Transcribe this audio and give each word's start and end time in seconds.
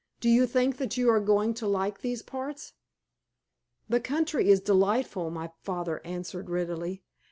"Do 0.19 0.29
you 0.29 0.47
think 0.47 0.77
that 0.77 0.97
you 0.97 1.11
are 1.11 1.19
going 1.19 1.53
to 1.53 1.67
like 1.67 1.99
these 1.99 2.23
parts?" 2.23 2.73
"The 3.87 3.99
country 3.99 4.49
is 4.49 4.59
delightful," 4.59 5.29
my 5.29 5.51
father 5.61 6.01
answered 6.03 6.49
readily. 6.49 7.03